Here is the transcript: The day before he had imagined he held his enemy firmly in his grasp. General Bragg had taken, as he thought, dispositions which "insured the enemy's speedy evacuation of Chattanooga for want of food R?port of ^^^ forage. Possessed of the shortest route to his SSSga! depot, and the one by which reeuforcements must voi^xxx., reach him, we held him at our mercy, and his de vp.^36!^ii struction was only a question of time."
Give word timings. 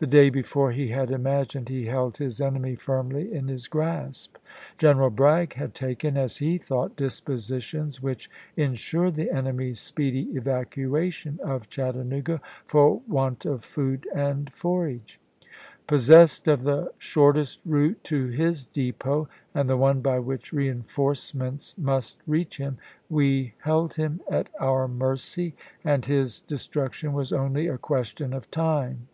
The 0.00 0.10
day 0.10 0.28
before 0.28 0.70
he 0.72 0.88
had 0.88 1.10
imagined 1.10 1.70
he 1.70 1.86
held 1.86 2.18
his 2.18 2.38
enemy 2.38 2.74
firmly 2.74 3.32
in 3.32 3.48
his 3.48 3.68
grasp. 3.68 4.36
General 4.76 5.08
Bragg 5.08 5.54
had 5.54 5.72
taken, 5.74 6.18
as 6.18 6.36
he 6.38 6.58
thought, 6.58 6.94
dispositions 6.94 8.02
which 8.02 8.30
"insured 8.54 9.14
the 9.14 9.30
enemy's 9.30 9.80
speedy 9.80 10.24
evacuation 10.36 11.40
of 11.42 11.70
Chattanooga 11.70 12.42
for 12.66 13.00
want 13.08 13.46
of 13.46 13.64
food 13.64 14.06
R?port 14.14 14.28
of 14.30 14.38
^^^ 14.44 14.52
forage. 14.52 15.20
Possessed 15.86 16.48
of 16.48 16.64
the 16.64 16.92
shortest 16.98 17.62
route 17.64 18.04
to 18.04 18.26
his 18.26 18.66
SSSga! 18.66 18.72
depot, 18.74 19.28
and 19.54 19.70
the 19.70 19.78
one 19.78 20.02
by 20.02 20.18
which 20.18 20.52
reeuforcements 20.52 21.78
must 21.78 22.18
voi^xxx., 22.18 22.22
reach 22.26 22.58
him, 22.58 22.76
we 23.08 23.54
held 23.62 23.94
him 23.94 24.20
at 24.30 24.50
our 24.60 24.86
mercy, 24.86 25.54
and 25.82 26.04
his 26.04 26.42
de 26.42 26.56
vp.^36!^ii 26.56 26.60
struction 26.60 27.12
was 27.14 27.32
only 27.32 27.68
a 27.68 27.78
question 27.78 28.34
of 28.34 28.50
time." 28.50 29.08